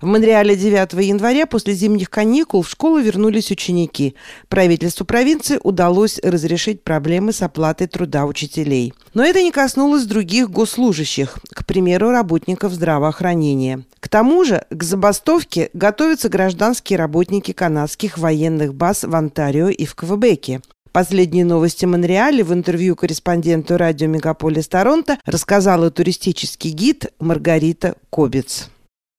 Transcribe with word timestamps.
В 0.00 0.06
Монреале 0.06 0.54
9 0.54 0.92
января 1.02 1.46
после 1.46 1.72
зимних 1.72 2.10
каникул 2.10 2.60
в 2.62 2.68
школу 2.68 2.98
вернулись 2.98 3.50
ученики. 3.50 4.16
Правительству 4.48 5.06
провинции 5.06 5.58
удалось 5.62 6.18
разрешить 6.22 6.82
проблемы 6.82 7.32
с 7.32 7.40
оплатой 7.40 7.86
труда 7.86 8.26
учителей. 8.26 8.92
Но 9.14 9.24
это 9.24 9.40
не 9.40 9.50
коснулось 9.50 10.04
других 10.04 10.50
госслужащих, 10.50 11.38
к 11.48 11.64
примеру, 11.64 12.10
работников 12.10 12.72
здравоохранения. 12.72 13.84
К 14.00 14.10
тому 14.10 14.44
же 14.44 14.66
к 14.68 14.82
забастовке 14.82 15.70
готовятся 15.72 16.28
гражданские 16.28 16.98
работники 16.98 17.52
канадских 17.52 18.18
военных 18.18 18.74
баз 18.74 19.04
в 19.04 19.14
Онтарио 19.14 19.68
и 19.68 19.86
в 19.86 19.94
Квебеке. 19.94 20.60
Последние 20.92 21.44
новости 21.44 21.86
Монреале 21.86 22.44
в 22.44 22.52
интервью 22.52 22.94
корреспонденту 22.94 23.76
радио 23.76 24.08
«Мегаполис 24.08 24.68
Торонто» 24.68 25.18
рассказала 25.24 25.90
туристический 25.90 26.72
гид 26.72 27.12
Маргарита 27.20 27.94
Кобец. 28.10 28.68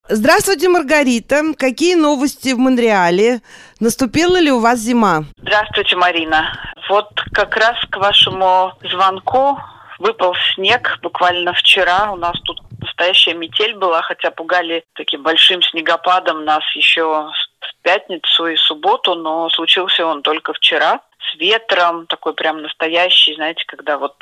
Здравствуйте, 0.08 0.70
Маргарита. 0.70 1.42
Какие 1.58 1.96
новости 1.96 2.54
в 2.54 2.60
Монреале? 2.60 3.42
Наступила 3.80 4.38
ли 4.38 4.52
у 4.52 4.60
вас 4.60 4.78
зима? 4.78 5.24
Здравствуйте, 5.38 5.96
Марина. 5.96 6.54
Вот 6.88 7.10
как 7.34 7.56
раз 7.58 7.76
к 7.90 7.98
вашему 7.98 8.74
звонку 8.84 9.58
выпал 9.98 10.36
снег 10.54 11.00
буквально 11.02 11.54
вчера. 11.54 12.12
У 12.12 12.18
нас 12.18 12.40
тут 12.42 12.62
настоящая 12.82 13.34
метель 13.34 13.74
была, 13.74 14.04
хотя 14.04 14.30
пугали 14.30 14.84
таким 14.94 15.24
большим 15.24 15.64
снегопадом 15.64 16.46
нас 16.46 16.64
еще 16.76 17.04
в 17.04 17.82
пятницу 17.82 18.46
и 18.46 18.58
субботу, 18.58 19.16
но 19.16 19.50
случился 19.50 20.06
он 20.06 20.22
только 20.22 20.54
вчера 20.54 21.02
с 21.32 21.36
ветром, 21.40 22.06
такой 22.06 22.34
прям 22.34 22.62
настоящий, 22.62 23.34
знаете, 23.34 23.64
когда 23.66 23.98
вот 23.98 24.16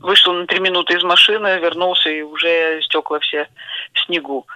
вышел 0.00 0.34
на 0.34 0.46
три 0.46 0.60
минуты 0.60 0.94
из 0.94 1.02
машины, 1.02 1.58
вернулся 1.58 2.10
и 2.10 2.20
уже 2.20 2.82
стекла 2.82 3.18
все 3.20 3.48
в 3.94 4.00
снегу. 4.04 4.46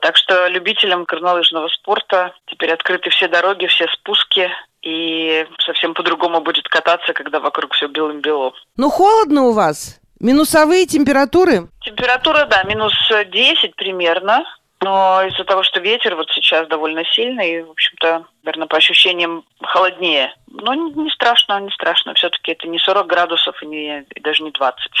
Так 0.00 0.16
что 0.16 0.46
любителям 0.48 1.04
горнолыжного 1.04 1.68
спорта 1.68 2.34
теперь 2.46 2.72
открыты 2.72 3.10
все 3.10 3.28
дороги, 3.28 3.66
все 3.66 3.86
спуски, 3.88 4.50
и 4.82 5.46
совсем 5.64 5.94
по-другому 5.94 6.40
будет 6.40 6.68
кататься, 6.68 7.12
когда 7.12 7.40
вокруг 7.40 7.74
все 7.74 7.88
белым-бело. 7.88 8.52
Ну, 8.76 8.90
холодно 8.90 9.44
у 9.44 9.52
вас? 9.52 10.00
Минусовые 10.20 10.86
температуры? 10.86 11.68
Температура, 11.80 12.44
да, 12.46 12.62
минус 12.64 12.94
10 13.10 13.76
примерно. 13.76 14.44
Но 14.80 15.22
из-за 15.26 15.44
того, 15.44 15.64
что 15.64 15.80
ветер 15.80 16.14
вот 16.14 16.30
сейчас 16.30 16.68
довольно 16.68 17.04
сильный, 17.04 17.64
в 17.64 17.70
общем-то, 17.70 18.26
наверное, 18.44 18.68
по 18.68 18.76
ощущениям 18.76 19.44
холоднее. 19.60 20.32
Но 20.60 20.74
не 20.74 21.10
страшно, 21.10 21.60
не 21.60 21.70
страшно. 21.70 22.14
Все-таки 22.14 22.52
это 22.52 22.66
не 22.68 22.78
40 22.78 23.06
градусов 23.06 23.62
и, 23.62 23.66
не, 23.66 24.02
и 24.14 24.20
даже 24.20 24.42
не 24.42 24.50
20. 24.50 24.92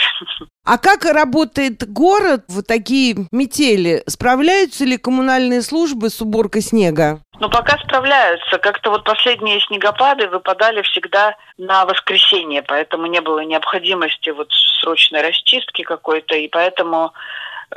А 0.64 0.78
как 0.78 1.04
работает 1.04 1.90
город 1.90 2.44
в 2.48 2.62
такие 2.62 3.16
метели? 3.32 4.02
Справляются 4.06 4.84
ли 4.84 4.98
коммунальные 4.98 5.62
службы 5.62 6.10
с 6.10 6.20
уборкой 6.20 6.62
снега? 6.62 7.20
Ну, 7.40 7.48
пока 7.48 7.78
справляются. 7.78 8.58
Как-то 8.58 8.90
вот 8.90 9.04
последние 9.04 9.60
снегопады 9.60 10.28
выпадали 10.28 10.82
всегда 10.82 11.36
на 11.56 11.86
воскресенье, 11.86 12.62
поэтому 12.62 13.06
не 13.06 13.20
было 13.20 13.40
необходимости 13.40 14.30
вот 14.30 14.48
срочной 14.80 15.22
расчистки 15.22 15.82
какой-то, 15.82 16.34
и 16.34 16.48
поэтому 16.48 17.12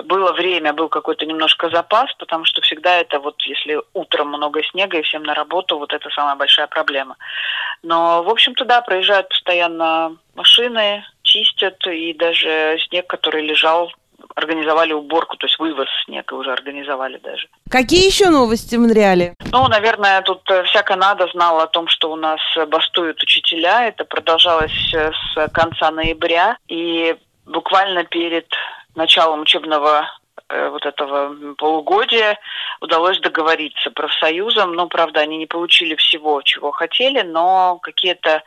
было 0.05 0.31
время, 0.31 0.73
был 0.73 0.88
какой-то 0.89 1.25
немножко 1.25 1.69
запас, 1.69 2.13
потому 2.17 2.45
что 2.45 2.61
всегда 2.61 2.97
это 2.97 3.19
вот, 3.19 3.41
если 3.41 3.81
утром 3.93 4.29
много 4.29 4.63
снега 4.63 4.97
и 4.97 5.01
всем 5.01 5.23
на 5.23 5.33
работу, 5.33 5.77
вот 5.77 5.93
это 5.93 6.09
самая 6.09 6.35
большая 6.35 6.67
проблема. 6.67 7.17
Но, 7.83 8.23
в 8.23 8.29
общем-то, 8.29 8.65
да, 8.65 8.81
проезжают 8.81 9.29
постоянно 9.29 10.17
машины, 10.35 11.03
чистят, 11.23 11.85
и 11.88 12.13
даже 12.13 12.77
снег, 12.88 13.07
который 13.07 13.45
лежал, 13.45 13.91
организовали 14.35 14.93
уборку, 14.93 15.38
то 15.38 15.47
есть 15.47 15.59
вывоз 15.59 15.88
снега 16.05 16.33
уже 16.33 16.51
организовали 16.51 17.17
даже. 17.17 17.47
Какие 17.69 18.05
еще 18.05 18.29
новости 18.29 18.75
в 18.75 18.79
Монреале? 18.79 19.35
Ну, 19.51 19.67
наверное, 19.67 20.21
тут 20.21 20.49
э, 20.49 20.63
вся 20.63 20.83
Канада 20.83 21.27
знала 21.33 21.63
о 21.63 21.67
том, 21.67 21.88
что 21.88 22.11
у 22.11 22.15
нас 22.15 22.39
бастуют 22.67 23.21
учителя. 23.21 23.88
Это 23.88 24.05
продолжалось 24.05 24.93
э, 24.93 25.11
с 25.11 25.47
конца 25.49 25.91
ноября. 25.91 26.57
И 26.67 27.16
буквально 27.45 28.03
перед 28.03 28.47
началом 28.95 29.41
учебного 29.41 30.07
вот 30.50 30.86
этого 30.86 31.56
полугодия 31.56 32.38
удалось 32.81 33.19
договориться 33.19 33.92
профсоюзам. 33.92 34.74
Ну, 34.74 34.88
правда, 34.88 35.22
они 35.22 35.38
не 35.38 35.46
получили 35.46 35.96
всего, 35.96 36.42
чего 36.42 36.72
хотели, 36.72 37.22
но 37.22 37.80
какие-то 37.81 38.44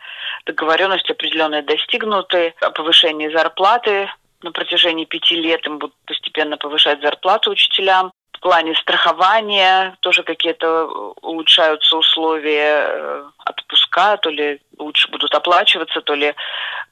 договоренности 0.47 1.13
определенные 1.13 1.63
достигнуты 1.63 2.55
о 2.61 2.71
повышении 2.71 3.29
зарплаты 3.29 4.11
на 4.43 4.53
протяжении 4.53 5.07
пяти 5.07 5.37
лет 5.37 5.67
им 5.67 5.79
будут 5.79 5.97
постепенно 6.07 6.57
повышать 6.57 7.01
зарплату 7.01 7.51
учителям. 7.51 8.13
Плане 8.45 8.75
страхования 8.75 9.97
тоже 10.01 10.23
какие-то 10.23 10.85
улучшаются 11.23 11.97
условия 11.97 12.89
э, 12.91 13.25
отпуска, 13.39 14.19
то 14.19 14.29
ли 14.29 14.61
лучше 14.79 15.11
будут 15.11 15.35
оплачиваться, 15.35 16.03
то 16.03 16.13
ли 16.13 16.35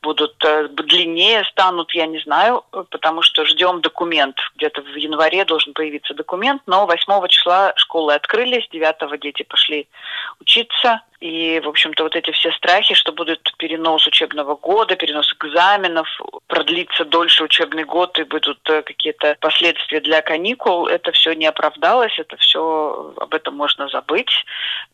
будут 0.00 0.34
э, 0.46 0.68
длиннее 0.68 1.44
станут, 1.44 1.94
я 1.94 2.06
не 2.06 2.20
знаю, 2.20 2.64
потому 2.88 3.20
что 3.20 3.44
ждем 3.44 3.82
документ. 3.82 4.38
Где-то 4.56 4.80
в 4.80 4.96
январе 4.96 5.44
должен 5.44 5.74
появиться 5.74 6.14
документ, 6.14 6.62
но 6.64 6.86
8 6.86 7.28
числа 7.28 7.74
школы 7.76 8.14
открылись, 8.14 8.66
9 8.70 9.20
дети 9.20 9.42
пошли 9.42 9.88
учиться. 10.40 11.02
И, 11.22 11.60
в 11.60 11.68
общем-то, 11.68 12.02
вот 12.02 12.16
эти 12.16 12.32
все 12.32 12.50
страхи, 12.50 12.94
что 12.94 13.12
будет 13.12 13.54
перенос 13.56 14.08
учебного 14.08 14.56
года, 14.56 14.96
перенос 14.96 15.32
экзаменов, 15.34 16.08
продлится 16.48 17.04
дольше 17.04 17.44
учебный 17.44 17.84
год 17.84 18.18
и 18.18 18.24
будут 18.24 18.58
э, 18.68 18.82
какие-то 18.82 19.36
последствия 19.38 20.00
для 20.00 20.20
каникул, 20.20 20.88
это 20.88 21.12
все 21.12 21.34
не 21.34 21.46
оправдалось, 21.46 22.18
это 22.18 22.36
все, 22.38 23.14
об 23.18 23.34
этом 23.34 23.54
можно 23.54 23.88
забыть. 23.88 24.32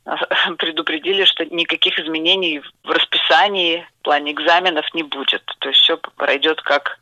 Предупредили, 0.58 1.24
что 1.24 1.46
никаких 1.46 1.98
изменений 1.98 2.60
в 2.84 2.90
расписании 2.90 3.86
в 4.00 4.02
плане 4.02 4.32
экзаменов 4.32 4.84
не 4.92 5.04
будет. 5.04 5.42
То 5.60 5.70
есть 5.70 5.80
все 5.80 5.96
пройдет 5.96 6.60
как 6.60 6.98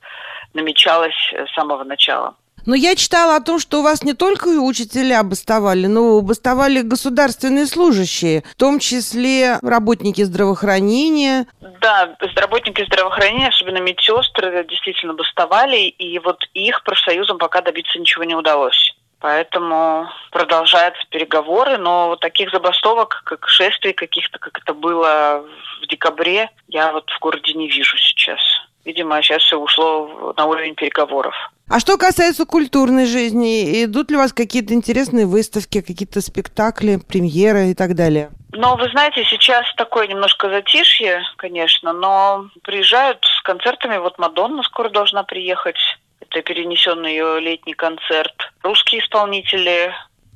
намечалось 0.55 1.33
с 1.33 1.53
самого 1.53 1.83
начала. 1.83 2.37
Но 2.67 2.75
я 2.75 2.97
читала 2.97 3.37
о 3.37 3.41
том, 3.41 3.61
что 3.61 3.79
у 3.79 3.83
вас 3.83 4.03
не 4.03 4.13
только 4.13 4.49
учителя 4.49 5.23
бастовали, 5.23 5.87
но 5.87 6.21
бастовали 6.21 6.83
государственные 6.83 7.67
служащие, 7.67 8.43
в 8.43 8.57
том 8.57 8.81
числе 8.81 9.59
работники 9.63 10.23
здравоохранения. 10.23 11.47
Да, 11.81 12.17
работники 12.35 12.85
здравоохранения, 12.85 13.49
особенно 13.49 13.79
медсестры, 13.79 14.67
действительно 14.69 15.15
бастовали, 15.15 15.77
и 15.77 16.19
вот 16.19 16.43
их 16.55 16.83
профсоюзам 16.83 17.39
пока 17.39 17.63
добиться 17.63 17.99
ничего 18.01 18.25
не 18.25 18.35
удалось. 18.35 18.95
Поэтому 19.21 20.09
продолжаются 20.31 21.03
переговоры, 21.09 21.79
но 21.79 22.17
таких 22.17 22.51
забастовок, 22.51 23.23
как 23.25 23.49
шествий 23.49 23.93
каких-то, 23.93 24.39
как 24.39 24.59
это 24.59 24.75
было 24.75 25.45
в 25.83 25.87
декабре, 25.87 26.51
я 26.69 26.93
вот 26.93 27.09
в 27.11 27.19
городе 27.21 27.55
не 27.55 27.69
вижу 27.69 27.97
сейчас. 27.97 28.41
Видимо, 28.87 29.21
сейчас 29.21 29.43
все 29.43 29.59
ушло 29.59 30.33
на 30.37 30.47
уровень 30.47 30.77
переговоров. 30.77 31.35
А 31.69 31.81
что 31.81 31.99
касается 31.99 32.47
культурной 32.47 33.07
жизни, 33.07 33.83
идут 33.85 34.13
ли 34.13 34.17
у 34.17 34.21
вас 34.21 34.33
какие-то 34.33 34.75
интересные 34.75 35.27
выставки, 35.27 35.81
какие-то 35.81 36.21
спектакли, 36.21 37.01
премьеры 37.09 37.71
и 37.71 37.75
так 37.75 37.97
далее? 37.97 38.31
Ну, 38.53 38.77
вы 38.77 38.89
знаете, 38.91 39.25
сейчас 39.25 39.67
такое 39.77 40.07
немножко 40.07 40.49
затишье, 40.49 41.25
конечно, 41.37 41.93
но 41.93 42.49
приезжают 42.63 43.19
с 43.25 43.43
концертами. 43.43 43.99
Вот 43.99 44.21
Мадонна 44.21 44.63
скоро 44.63 44.89
должна 44.89 45.25
приехать. 45.25 45.79
Это 46.21 46.41
перенесенный 46.43 47.11
ее 47.11 47.41
летний 47.41 47.75
концерт. 47.75 48.35
Русские 48.63 49.01
исполнители. 49.01 49.93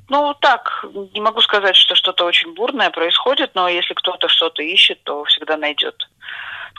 Ну, 0.09 0.35
так, 0.41 0.85
не 1.13 1.21
могу 1.21 1.39
сказать, 1.39 1.77
что 1.77 1.95
что-то 1.95 2.25
очень 2.25 2.53
бурное 2.53 2.89
происходит, 2.89 3.51
но 3.55 3.69
если 3.69 3.93
кто-то 3.93 4.27
что-то 4.27 4.61
ищет, 4.61 5.01
то 5.03 5.23
всегда 5.23 5.55
найдет. 5.55 5.95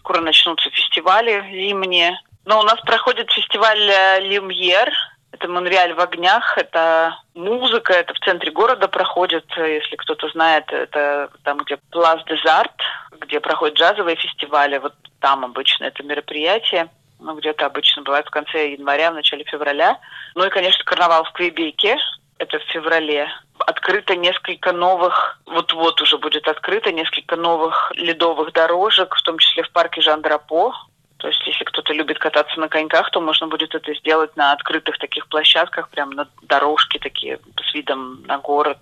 Скоро 0.03 0.21
начнутся 0.21 0.69
фестивали 0.71 1.45
зимние. 1.53 2.19
Но 2.45 2.61
у 2.61 2.63
нас 2.65 2.81
проходит 2.81 3.31
фестиваль 3.31 3.89
э, 3.89 4.21
Люмьер. 4.21 4.93
Это 5.31 5.49
Монреаль 5.49 5.95
в 5.95 6.01
огнях, 6.01 6.59
это 6.59 7.17
музыка, 7.35 7.95
это 7.95 8.13
в 8.13 8.19
центре 8.19 8.51
города 8.51 8.87
проходит, 8.87 9.47
если 9.57 9.97
кто-то 9.97 10.29
знает, 10.29 10.71
это 10.71 11.31
там, 11.43 11.57
где 11.59 11.79
Плас 11.91 12.23
Дезарт, 12.25 12.75
где 13.19 13.41
проходят 13.41 13.79
джазовые 13.79 14.17
фестивали, 14.17 14.77
вот 14.77 14.93
там 15.21 15.43
обычно 15.45 15.85
это 15.85 16.03
мероприятие 16.03 16.91
ну, 17.23 17.37
где-то 17.37 17.67
обычно 17.67 18.03
бывает 18.03 18.27
в 18.27 18.31
конце 18.31 18.73
января, 18.73 19.11
в 19.11 19.15
начале 19.15 19.45
февраля. 19.45 19.99
Ну 20.35 20.45
и, 20.45 20.51
конечно, 20.51 20.85
карнавал 20.85 21.25
в 21.25 21.33
Квебеке, 21.33 21.97
это 22.39 22.59
в 22.59 22.63
феврале. 22.65 23.29
Открыто 23.67 24.17
несколько 24.17 24.73
новых, 24.73 25.41
вот-вот 25.47 26.01
уже 26.01 26.19
будет 26.19 26.49
открыто 26.49 26.93
несколько 26.93 27.37
новых 27.37 27.93
ледовых 27.95 28.53
дорожек, 28.53 29.15
в 29.15 29.23
том 29.23 29.39
числе 29.39 29.63
в 29.63 29.71
парке 29.71 30.01
Жан-Драпо. 30.01 30.73
То 31.19 31.29
есть, 31.29 31.47
если 31.47 31.65
кто-то 31.65 31.93
любит 31.93 32.19
кататься 32.19 32.59
на 32.59 32.69
коньках, 32.69 33.11
то 33.11 33.21
можно 33.21 33.47
будет 33.47 33.75
это 33.75 33.95
сделать 33.95 34.37
на 34.37 34.53
открытых 34.53 34.99
таких 34.99 35.29
площадках, 35.29 35.89
прям 35.91 36.11
на 36.11 36.27
дорожке 36.43 36.99
такие 36.99 37.39
с 37.65 37.75
видом 37.75 38.23
на 38.25 38.39
город. 38.39 38.79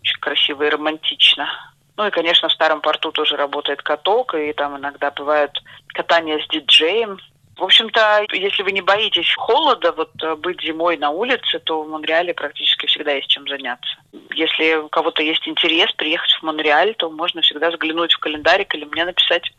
Очень 0.00 0.20
красиво 0.20 0.62
и 0.62 0.70
романтично. 0.70 1.48
Ну 1.98 2.06
и, 2.06 2.10
конечно, 2.10 2.48
в 2.48 2.52
старом 2.52 2.80
порту 2.80 3.12
тоже 3.12 3.36
работает 3.36 3.82
каток, 3.82 4.34
и 4.34 4.54
там 4.54 4.78
иногда 4.78 5.10
бывают 5.10 5.52
катания 5.88 6.38
с 6.38 6.48
диджеем, 6.48 7.18
В 7.60 7.64
общем-то, 7.64 8.24
если 8.32 8.62
вы 8.62 8.72
не 8.72 8.80
боитесь 8.80 9.34
холода, 9.36 9.92
вот 9.92 10.10
э, 10.22 10.34
быть 10.36 10.62
зимой 10.62 10.96
на 10.96 11.10
улице, 11.10 11.58
то 11.58 11.82
в 11.82 11.88
Монреале 11.90 12.32
практически 12.32 12.86
всегда 12.86 13.12
есть 13.12 13.28
чем 13.28 13.46
заняться. 13.46 13.89
Если 14.34 14.76
у 14.76 14.88
кого-то 14.88 15.22
есть 15.22 15.46
интерес 15.48 15.92
приехать 15.92 16.30
в 16.32 16.42
Монреаль, 16.42 16.94
то 16.94 17.10
можно 17.10 17.42
всегда 17.42 17.70
заглянуть 17.70 18.12
в 18.12 18.18
календарик 18.18 18.74
или 18.74 18.84
мне 18.84 19.04
написать. 19.04 19.50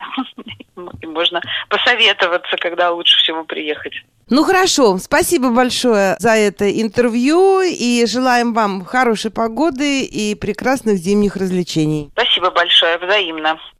И 1.02 1.06
можно 1.06 1.40
посоветоваться, 1.68 2.56
когда 2.56 2.90
лучше 2.90 3.18
всего 3.18 3.44
приехать. 3.44 3.94
Ну 4.30 4.44
хорошо, 4.44 4.96
спасибо 4.98 5.50
большое 5.50 6.16
за 6.18 6.30
это 6.30 6.70
интервью 6.70 7.60
и 7.60 8.06
желаем 8.06 8.54
вам 8.54 8.84
хорошей 8.84 9.30
погоды 9.30 10.04
и 10.04 10.34
прекрасных 10.34 10.96
зимних 10.96 11.36
развлечений. 11.36 12.10
Спасибо 12.14 12.50
большое, 12.50 12.96
взаимно. 12.98 13.58